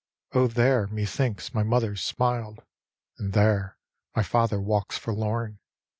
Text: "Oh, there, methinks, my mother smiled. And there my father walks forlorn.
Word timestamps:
"Oh, 0.33 0.47
there, 0.47 0.87
methinks, 0.87 1.53
my 1.53 1.61
mother 1.61 1.95
smiled. 1.95 2.63
And 3.19 3.33
there 3.33 3.77
my 4.15 4.23
father 4.23 4.59
walks 4.59 4.97
forlorn. 4.97 5.59